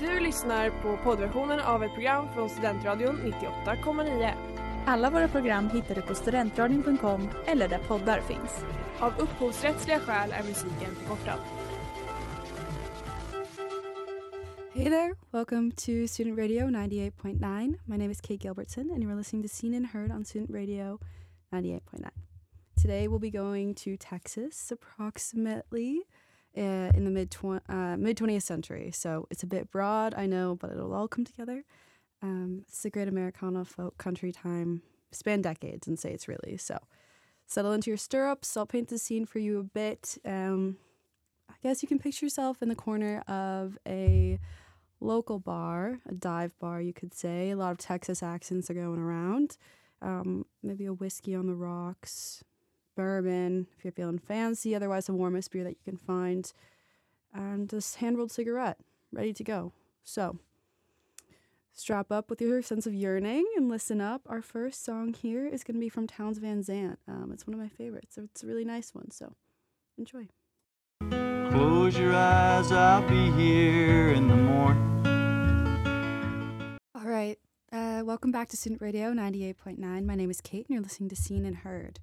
[0.00, 4.32] Du lyssnar på poddversionen av ett program från Studentradion 98,9.
[4.86, 8.64] Alla våra program hittar du på studentradion.com eller där poddar finns.
[8.98, 11.38] Av upphovsrättsliga skäl är musiken förkortad.
[14.72, 17.74] Hey there, welcome to Student Radio 98.9.
[17.84, 20.98] My name is Kate Gilbertson, and you're listening to Seen and Heard on Student Radio
[21.52, 22.08] 98.9.
[22.82, 26.02] Today we'll be going to Texas approximately
[26.54, 27.34] in the mid
[27.68, 28.90] uh, mid 20th century.
[28.92, 31.64] So it's a bit broad, I know, but it'll all come together.
[32.22, 34.82] Um, it's a great Americana folk country time,
[35.12, 36.56] span decades and say it's really.
[36.56, 36.78] So
[37.46, 38.56] settle into your stirrups.
[38.56, 40.18] I'll paint the scene for you a bit.
[40.24, 40.76] Um,
[41.50, 44.38] I guess you can picture yourself in the corner of a
[45.00, 47.50] local bar, a dive bar, you could say.
[47.50, 49.56] A lot of Texas accents are going around.
[50.02, 52.44] Um, maybe a whiskey on the rocks,
[52.98, 56.52] bourbon if you're feeling fancy, otherwise, the warmest beer that you can find,
[57.32, 58.76] and this hand rolled cigarette
[59.12, 59.72] ready to go.
[60.02, 60.38] So,
[61.72, 64.22] strap up with your sense of yearning and listen up.
[64.26, 66.98] Our first song here is going to be from Townes Van Zandt.
[67.06, 68.18] Um, it's one of my favorites.
[68.18, 69.32] It's a really nice one, so
[69.96, 70.26] enjoy.
[71.52, 74.84] Close your eyes, I'll be here in the morning.
[76.96, 77.38] All right.
[77.70, 80.04] Uh, welcome back to Student Radio 98.9.
[80.04, 82.00] My name is Kate, and you're listening to Seen and Heard.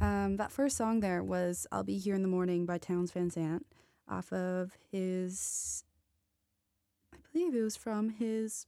[0.00, 3.30] Um, that first song there was I'll Be Here in the Morning by Townes Van
[3.30, 3.66] Zandt
[4.08, 5.84] off of his,
[7.12, 8.66] I believe it was from his,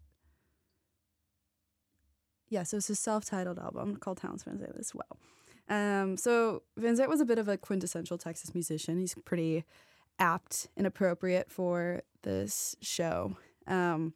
[2.48, 5.18] yeah, so it's his self titled album called Townes Van Zandt as well.
[5.68, 8.98] Um, so Van Zandt was a bit of a quintessential Texas musician.
[8.98, 9.64] He's pretty
[10.18, 13.36] apt and appropriate for this show.
[13.68, 14.14] Um,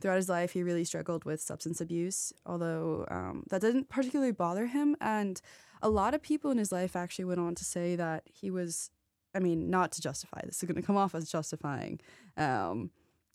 [0.00, 4.66] throughout his life, he really struggled with substance abuse, although um, that didn't particularly bother
[4.66, 4.96] him.
[5.00, 5.40] And
[5.82, 8.90] a lot of people in his life actually went on to say that he was,
[9.34, 12.00] I mean, not to justify this is going to come off as justifying
[12.36, 12.90] um,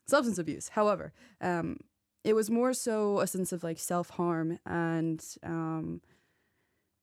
[0.07, 0.69] substance abuse.
[0.69, 1.77] However, um,
[2.23, 6.01] it was more so a sense of like self harm and um,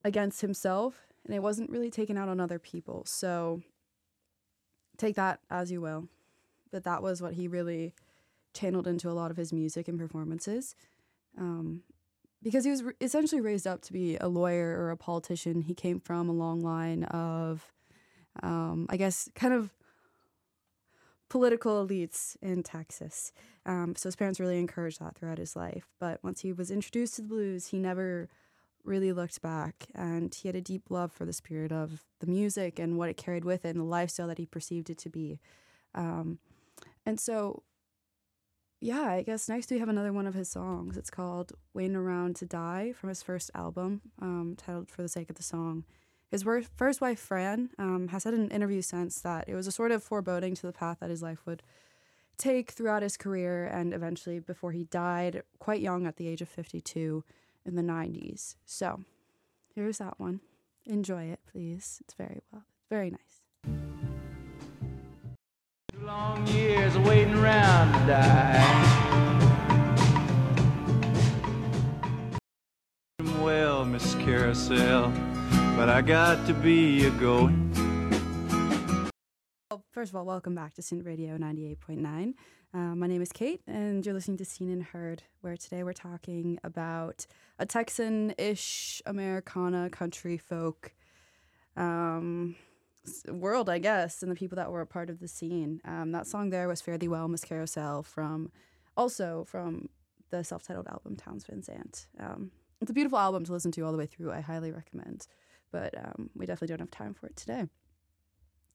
[0.04, 3.04] against himself, and it wasn't really taken out on other people.
[3.06, 3.62] So
[4.96, 6.08] take that as you will.
[6.70, 7.94] But that was what he really
[8.54, 10.74] channeled into a lot of his music and performances.
[11.38, 11.82] Um,
[12.42, 15.62] because he was re- essentially raised up to be a lawyer or a politician.
[15.62, 17.72] He came from a long line of,
[18.42, 19.72] um, I guess, kind of
[21.28, 23.32] political elites in Texas.
[23.64, 25.88] Um, so his parents really encouraged that throughout his life.
[25.98, 28.28] But once he was introduced to the blues, he never
[28.84, 29.86] really looked back.
[29.94, 33.16] And he had a deep love for the spirit of the music and what it
[33.16, 35.40] carried with it and the lifestyle that he perceived it to be.
[35.94, 36.38] Um,
[37.06, 37.62] and so
[38.82, 40.96] yeah, I guess next we have another one of his songs.
[40.96, 45.30] It's called Waiting Around to Die from his first album, um, titled For the Sake
[45.30, 45.84] of the Song.
[46.32, 46.44] His
[46.76, 49.92] first wife, Fran, um, has said in an interview since that it was a sort
[49.92, 51.62] of foreboding to the path that his life would
[52.36, 56.48] take throughout his career and eventually before he died quite young at the age of
[56.48, 57.22] 52
[57.64, 58.56] in the 90s.
[58.66, 59.04] So
[59.76, 60.40] here's that one.
[60.86, 61.98] Enjoy it, please.
[62.00, 63.31] It's very well, it's very nice.
[66.12, 68.60] Long years of waiting around to die.
[73.40, 75.10] Well, Miss Carousel,
[75.74, 77.72] but I got to be a going.
[79.70, 82.34] Well, first of all, welcome back to Student Radio 98.9.
[82.74, 85.94] Uh, my name is Kate, and you're listening to Seen and Heard, where today we're
[85.94, 87.26] talking about
[87.58, 90.92] a Texan ish Americana country folk
[91.74, 92.56] um,
[93.28, 95.80] world, I guess, and the people that were a part of the scene.
[95.84, 98.50] Um, that song there was Fare Thee Well, Miss Carousel, from
[98.96, 99.88] also from
[100.30, 102.06] the self titled album Townes Van Zandt.
[102.18, 104.32] Um, it's a beautiful album to listen to all the way through.
[104.32, 105.26] I highly recommend,
[105.70, 107.66] but um, we definitely don't have time for it today.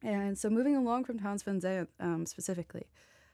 [0.03, 2.85] And so, moving along from Townes Van Zandt um, specifically,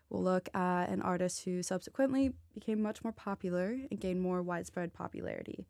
[0.10, 4.94] we'll look at an artist who subsequently became much more popular and gained more widespread
[4.94, 5.68] popularity.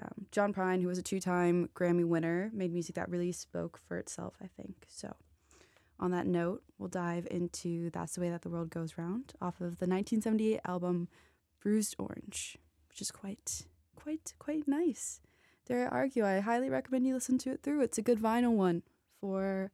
[0.00, 3.78] Um, John Prine, who was a two time Grammy winner, made music that really spoke
[3.86, 4.86] for itself, I think.
[4.88, 5.14] So,
[5.98, 9.56] on that note, we'll dive into That's the Way That the World Goes Round off
[9.56, 11.08] of the 1978 album
[11.60, 12.56] Bruised Orange,
[12.88, 13.66] which is quite,
[13.96, 15.20] quite, quite nice.
[15.66, 17.82] Dare I argue, I highly recommend you listen to it through.
[17.82, 18.82] It's a good vinyl one
[19.20, 19.70] for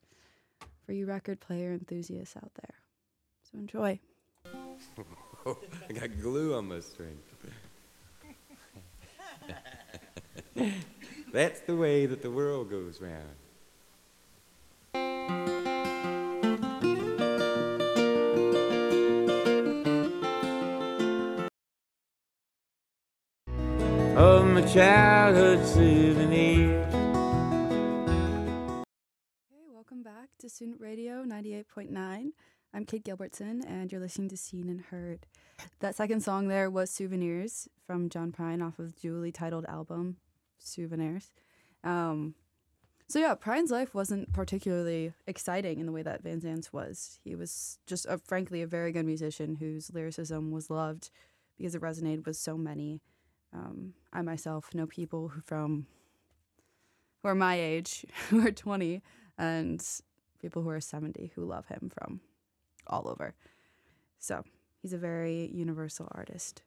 [0.84, 2.74] for you record player enthusiasts out there.
[3.50, 3.98] So enjoy.
[5.46, 7.18] I got glue on my string.
[11.32, 13.36] That's the way that the world goes round.
[24.16, 26.80] Of my childhood souvenir.
[29.52, 32.30] Okay, welcome back to Student Radio 98.9.
[32.72, 35.26] I'm Kate Gilbertson, and you're listening to Seen and Heard.
[35.80, 40.16] That second song there was Souvenirs from John Prine off of dually titled album
[40.58, 41.30] Souvenirs.
[41.84, 42.34] Um,
[43.08, 47.20] so yeah, Prine's life wasn't particularly exciting in the way that Van Zandt's was.
[47.22, 51.10] He was just, a, frankly, a very good musician whose lyricism was loved
[51.56, 53.00] because it resonated with so many.
[53.52, 55.86] Um, I myself know people who from
[57.22, 59.02] who are my age, who are 20,
[59.38, 59.84] and
[60.40, 62.20] people who are 70 who love him from
[62.86, 63.34] all over.
[64.18, 64.42] So
[64.82, 66.62] he's a very universal artist.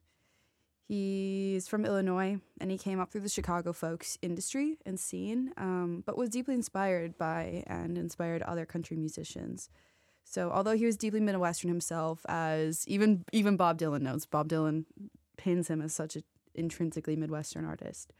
[0.89, 6.03] He's from Illinois and he came up through the Chicago folks industry and scene, um,
[6.03, 9.69] but was deeply inspired by and inspired other country musicians.
[10.23, 14.85] So although he was deeply Midwestern himself, as even even Bob Dylan knows, Bob Dylan
[15.37, 16.23] pins him as such an
[16.55, 18.11] intrinsically Midwestern artist.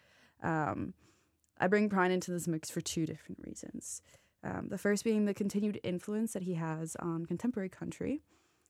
[0.44, 0.94] Um,
[1.60, 4.04] I bring Prine into this mix for two different reasons.
[4.44, 8.22] Um, the first being the continued influence that he has on contemporary country,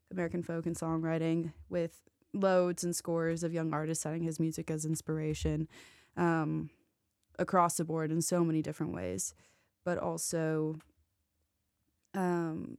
[0.10, 2.00] American folk and songwriting, with
[2.34, 5.68] loads and scores of young artists citing his music as inspiration
[6.18, 6.70] um,
[7.38, 9.34] across the board in so many different ways.
[9.84, 10.78] But also,
[12.14, 12.78] um,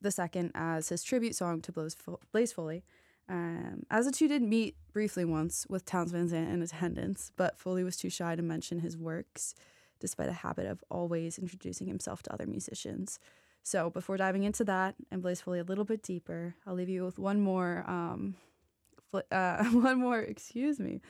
[0.00, 2.84] the second as his tribute song to Blaze, Foley.
[3.28, 7.58] Um, as the two did meet briefly once with Townes Van Zandt in attendance, but
[7.58, 9.54] Foley was too shy to mention his works
[10.00, 13.20] despite a habit of always introducing himself to other musicians.
[13.62, 17.04] So before diving into that and Blaze Foley a little bit deeper, I'll leave you
[17.04, 18.34] with one more, um,
[19.10, 21.00] fl- uh, one more, excuse me,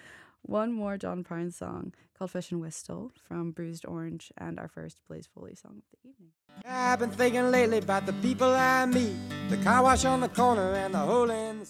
[0.43, 4.99] one more John Prine song called Fish and Whistle from Bruised Orange and our first
[5.08, 6.31] Blaze Foley song of the evening.
[6.66, 9.16] I've been thinking lately about the people I meet,
[9.48, 11.66] the car wash on the corner and the hole in the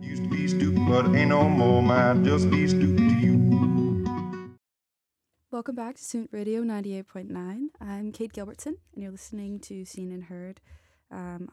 [0.00, 1.82] Used to be stupid, but ain't no more.
[1.82, 3.17] Might just be stupid to you.
[5.58, 7.70] Welcome back to Student Radio 98.9.
[7.80, 10.60] I'm Kate Gilbertson, and you're listening to Seen and Heard
[11.10, 11.50] um,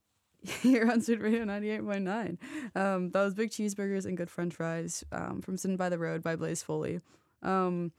[0.62, 2.38] here on Student Radio 98.9.
[2.76, 6.22] Um, that was Big Cheeseburgers and Good French Fries um, from Sitting by the Road
[6.22, 7.00] by Blaze Foley.
[7.42, 7.90] Um,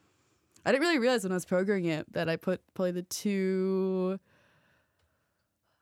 [0.65, 4.17] I didn't really realize when I was programming it that I put probably the two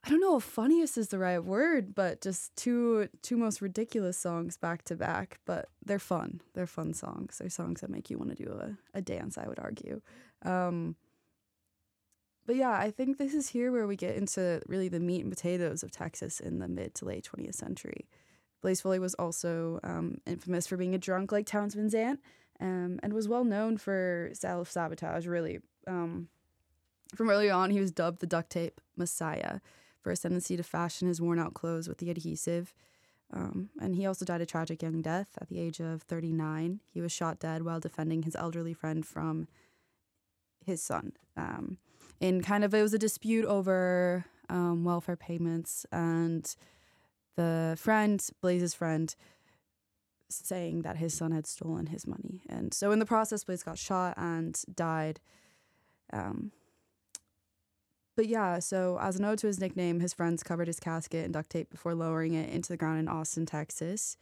[0.08, 4.18] I don't know if funniest is the right word, but just two two most ridiculous
[4.18, 5.42] songs back to back.
[5.44, 6.40] But they're fun.
[6.54, 7.38] They're fun songs.
[7.38, 9.38] They're songs that make you want to do a, a dance.
[9.38, 10.00] I would argue.
[10.44, 10.96] Um,
[12.46, 15.30] but yeah, I think this is here where we get into really the meat and
[15.30, 18.08] potatoes of Texas in the mid to late 20th century.
[18.62, 22.22] Blaze Foley was also um, infamous for being a drunk like Townes aunt
[22.62, 25.28] um, and was well known for self sabotage.
[25.28, 26.30] Really, um,
[27.14, 29.60] from early on, he was dubbed the duct tape messiah
[30.08, 32.74] for his tendency to fashion his worn out clothes with the adhesive.
[33.34, 36.80] Um, and he also died a tragic young death at the age of 39.
[36.94, 39.50] He was shot dead while defending his elderly friend from
[40.66, 41.12] his son.
[41.36, 41.78] Um,
[42.22, 46.56] in kind of, it was a dispute over um, welfare payments, and
[47.36, 49.14] the friend, Blaze's friend,
[50.30, 52.44] saying that his son had stolen his money.
[52.48, 55.20] And so in the process, Blaze got shot and died.
[56.14, 56.54] Um,
[58.18, 61.32] but yeah, so as an ode to his nickname, his friends covered his casket in
[61.32, 64.18] duct tape before lowering it into the ground in Austin, Texas.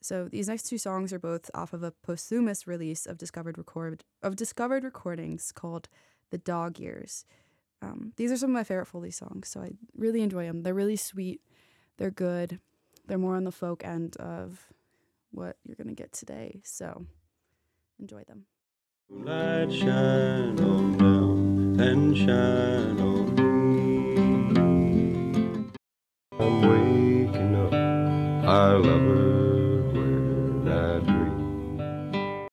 [0.00, 4.04] So these next two songs are both off of a posthumous release of discovered record
[4.22, 5.90] of discovered recordings called
[6.30, 7.26] "The Dog Years."
[7.82, 10.62] Um, these are some of my favorite Foley songs, so I really enjoy them.
[10.62, 11.42] They're really sweet,
[11.98, 12.58] they're good,
[13.06, 14.66] they're more on the folk end of
[15.30, 16.62] what you're gonna get today.
[16.64, 17.04] So
[17.98, 18.46] enjoy them.
[19.10, 21.49] Light shine on down
[21.80, 24.12] and shine on me.
[26.38, 27.72] I'm waking up,
[28.46, 28.82] our
[29.92, 32.48] where I dream.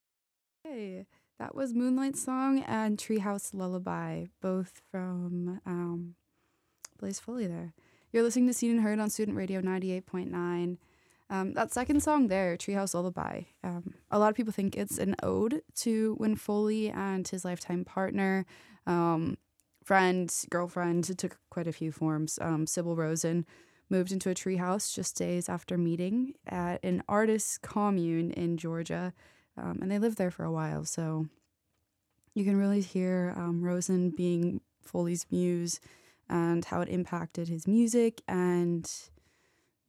[0.63, 1.07] Hey,
[1.39, 6.15] that was Moonlight Song and Treehouse Lullaby, both from um,
[6.97, 7.73] Blaze Foley there.
[8.13, 10.77] You're listening to Seen and Heard on Student Radio 98.9.
[11.29, 15.17] Um, that second song there, Treehouse Lullaby, um, a lot of people think it's an
[15.21, 18.45] ode to when Foley and his lifetime partner,
[18.87, 19.37] um,
[19.83, 23.45] friend, girlfriend, it took quite a few forms, um, Sybil Rosen,
[23.89, 29.13] moved into a treehouse just days after meeting at an artist commune in Georgia.
[29.57, 30.83] Um, and they lived there for a while.
[30.83, 31.27] So
[32.33, 35.79] you can really hear um, Rosen being Foley's muse
[36.29, 38.91] and how it impacted his music and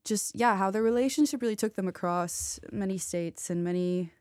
[0.04, 4.12] just yeah how their relationship really took them across many states and many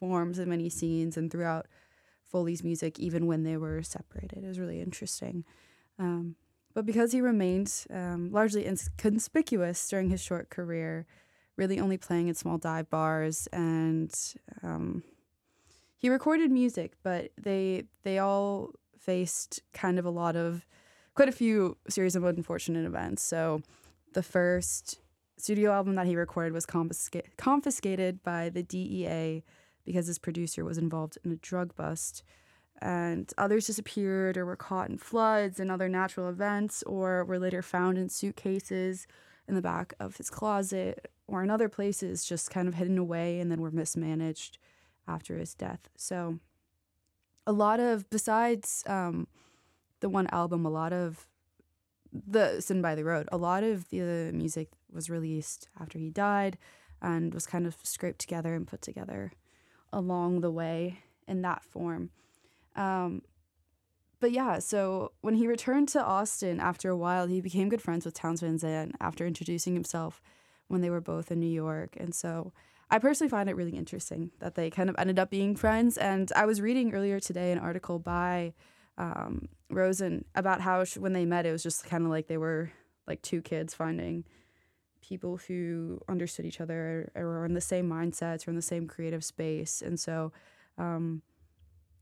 [0.00, 1.66] forms and many scenes and throughout
[2.28, 4.44] foley's music even when they were separated.
[4.44, 5.44] It was really interesting.
[5.98, 6.36] Um,
[6.74, 11.06] but because he remained um, largely inconspicuous during his short career
[11.56, 14.14] really only playing at small dive bars and
[14.62, 15.02] um,
[15.96, 20.66] he recorded music but they they all faced kind of a lot of
[21.14, 23.22] quite a few series of unfortunate events.
[23.22, 23.62] So
[24.12, 25.00] the first
[25.38, 29.42] studio album that he recorded was confisca- confiscated by the DEA
[29.86, 32.22] because his producer was involved in a drug bust.
[32.82, 37.62] And others disappeared or were caught in floods and other natural events, or were later
[37.62, 39.06] found in suitcases
[39.48, 43.40] in the back of his closet or in other places, just kind of hidden away
[43.40, 44.58] and then were mismanaged
[45.08, 45.88] after his death.
[45.96, 46.38] So,
[47.46, 49.28] a lot of, besides um,
[50.00, 51.28] the one album, a lot of
[52.12, 56.58] the Sitting by the Road, a lot of the music was released after he died
[57.02, 59.32] and was kind of scraped together and put together
[59.92, 62.10] along the way in that form.
[62.74, 63.22] Um,
[64.20, 68.04] but yeah, so when he returned to Austin after a while, he became good friends
[68.04, 70.22] with Townes Van Zandt after introducing himself
[70.68, 71.96] when they were both in New York.
[71.98, 72.52] And so
[72.90, 75.98] I personally find it really interesting that they kind of ended up being friends.
[75.98, 78.54] And I was reading earlier today an article by
[78.96, 82.38] um, Rosen about how sh- when they met, it was just kind of like they
[82.38, 82.70] were
[83.06, 84.24] like two kids finding
[85.08, 88.86] people who understood each other or were in the same mindsets or in the same
[88.86, 89.82] creative space.
[89.82, 90.32] And so,
[90.78, 91.22] um,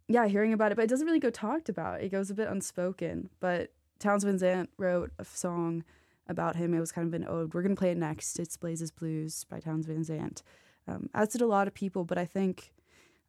[0.08, 2.02] yeah, hearing about it, but it doesn't really go talked about.
[2.02, 3.30] It goes a bit unspoken.
[3.40, 5.84] But Townes Van Zandt wrote a song
[6.28, 6.75] about him.
[6.75, 7.54] It was kind of an ode.
[7.54, 8.38] We're gonna play it next.
[8.38, 10.42] It's Blazes Blues by Townes Van Zandt.
[10.87, 12.73] Um, as did a lot of people, but I think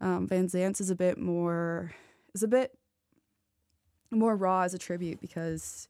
[0.02, 1.94] um, Van Zandt's is a bit more
[2.34, 2.78] is a bit
[4.12, 5.88] more raw as a tribute because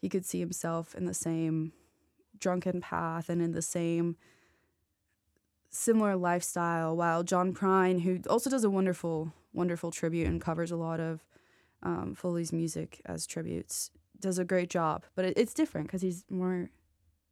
[0.00, 1.72] he could see himself in the same
[2.38, 4.16] drunken path and in the same
[5.70, 10.76] similar lifestyle while john prine who also does a wonderful wonderful tribute and covers a
[10.76, 11.24] lot of
[11.82, 13.90] um, foley's music as tributes
[14.20, 15.04] does a great job.
[15.14, 16.70] But it, it's different because he's more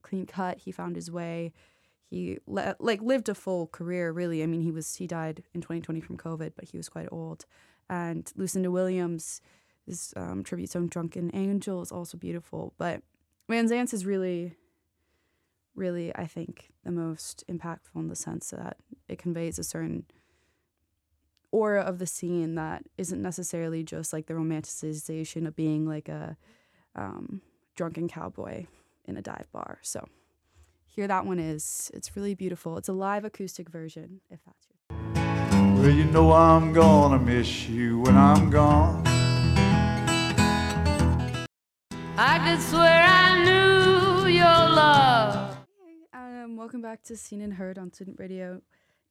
[0.02, 0.58] clean cut.
[0.58, 1.52] He found his way.
[2.08, 4.42] He le- like lived a full career really.
[4.42, 7.44] I mean he was he died in 2020 from covid but he was quite old.
[7.88, 9.40] And lucinda williams
[9.86, 12.74] this um, tribute song drunken angel is also beautiful.
[12.78, 13.02] But
[13.48, 14.54] van is really
[15.76, 18.78] really, I think, the most impactful in the sense that
[19.08, 20.04] it conveys a certain
[21.52, 26.36] aura of the scene that isn't necessarily just like the romanticization of being like a
[26.94, 27.40] um,
[27.74, 28.66] drunken cowboy
[29.04, 29.78] in a dive bar.
[29.82, 30.08] So
[30.84, 31.90] here that one is.
[31.94, 32.78] It's really beautiful.
[32.78, 34.76] It's a live acoustic version, if that's your.
[35.76, 39.04] Well, you know I'm gonna miss you when I'm gone.
[42.18, 43.55] I could swear I knew
[46.56, 48.62] Welcome back to Seen and Heard on Student Radio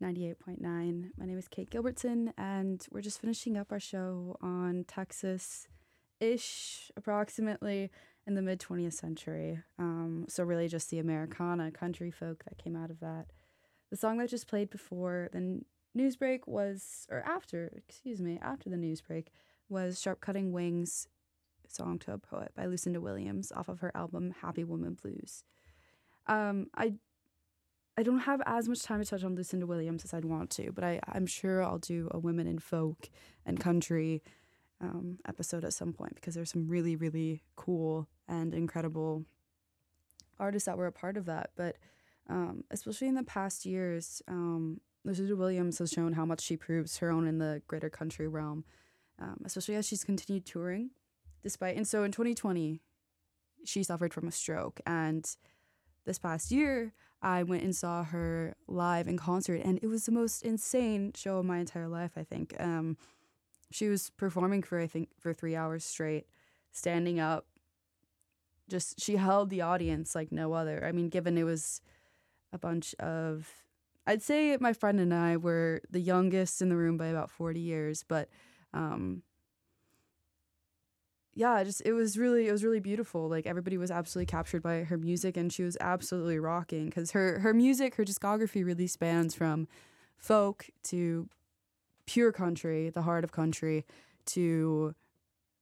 [0.02, 1.12] 98.9.
[1.16, 5.68] My name is Kate Gilbertson, and we're just finishing up our show on Texas
[6.20, 7.92] ish, approximately
[8.25, 9.60] in the mid 20th century.
[9.78, 13.28] Um, so, really, just the Americana country folk that came out of that.
[13.92, 15.62] The song that just played before the
[15.94, 19.32] news break was, or after, excuse me, after the news break,
[19.70, 21.10] was Sharp Cutting Wings
[21.68, 25.44] Song to a Poet by Lucinda Williams off of her album Happy Woman Blues.
[26.28, 26.96] Um, I
[27.98, 30.72] I don't have as much time to touch on Lucinda Williams as I'd want to,
[30.74, 33.10] but I, I'm sure I'll do a women in folk
[33.46, 34.22] and country
[34.82, 39.24] um, episode at some point because there's some really, really cool and incredible
[40.38, 41.52] artists that were a part of that.
[41.56, 41.78] But
[42.30, 46.98] um, especially in the past years, um, Lucinda Williams has shown how much she proves
[46.98, 48.66] her own in the greater country realm,
[49.20, 50.90] um, especially as she's continued touring.
[51.44, 52.82] Despite and so in 2020,
[53.64, 55.30] she suffered from a stroke, and
[56.06, 56.94] this past year,
[57.25, 61.39] I went and saw her live in concert, and it was the most insane show
[61.39, 62.12] of my entire life.
[62.15, 62.98] I think um,
[63.72, 66.27] she was performing for I think for three hours straight,
[66.72, 67.48] standing up.
[68.70, 70.86] Just she held the audience like no other.
[70.86, 71.82] I mean, given it was
[72.53, 73.51] a bunch of,
[74.05, 77.60] I'd say my friend and I were the youngest in the room by about forty
[77.60, 78.29] years, but.
[78.72, 79.24] Um,
[81.36, 83.27] yeah, just it was really it was really beautiful.
[83.27, 87.39] Like everybody was absolutely captured by her music, and she was absolutely rocking because her
[87.39, 89.68] her music, her discography really spans from
[90.18, 91.27] folk to
[92.06, 93.86] pure country, the heart of country,
[94.27, 94.96] to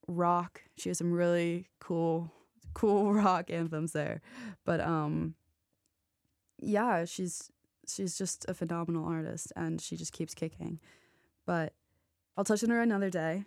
[0.07, 0.61] rock.
[0.77, 2.31] She has some really cool
[2.75, 4.21] cool rock anthems there,
[4.65, 5.33] but um,
[6.59, 7.51] yeah, she's
[7.87, 10.79] she's just a phenomenal artist, and she just keeps kicking.
[11.47, 11.73] But
[12.37, 13.45] I'll touch on her another day.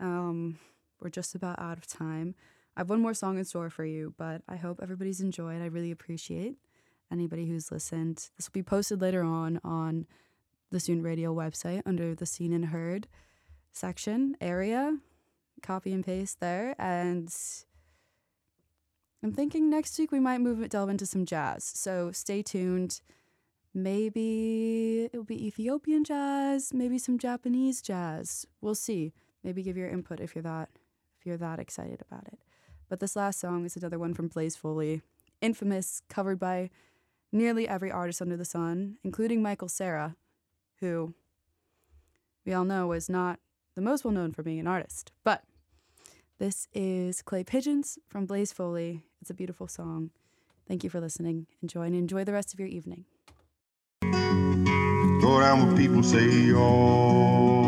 [0.00, 0.58] Um,
[1.00, 2.34] we're just about out of time.
[2.76, 5.60] I have one more song in store for you, but I hope everybody's enjoyed.
[5.62, 6.56] I really appreciate
[7.10, 8.30] anybody who's listened.
[8.36, 10.06] This will be posted later on on
[10.70, 13.08] the Student Radio website under the Seen and Heard
[13.72, 14.98] section area.
[15.62, 16.76] Copy and paste there.
[16.78, 17.34] And
[19.22, 21.64] I'm thinking next week we might move delve into some jazz.
[21.64, 23.00] So stay tuned.
[23.74, 28.46] Maybe it'll be Ethiopian jazz, maybe some Japanese jazz.
[28.60, 29.12] We'll see.
[29.42, 30.68] Maybe give your input if you're that
[31.28, 32.38] you're that excited about it.
[32.88, 35.02] But this last song is another one from Blaze Foley.
[35.40, 36.70] infamous, covered by
[37.30, 40.16] nearly every artist under the sun, including Michael Cera,
[40.80, 41.14] who
[42.44, 43.38] we all know is not
[43.76, 45.12] the most well known for being an artist.
[45.22, 45.44] But
[46.38, 49.04] this is Clay Pigeons from Blaze Foley.
[49.20, 50.10] It's a beautiful song.
[50.66, 51.46] Thank you for listening.
[51.62, 53.04] Enjoy and enjoy the rest of your evening.
[54.00, 57.67] Go down what people say, oh.